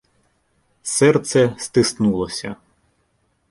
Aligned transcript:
Серце 0.83 1.55
стиснулося. 1.59 2.55